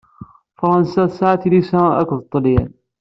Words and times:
Fṛansa 0.57 1.03
tesɛa 1.09 1.41
tilisa 1.41 1.81
ed 2.01 2.09
Ṭṭalyan. 2.23 2.71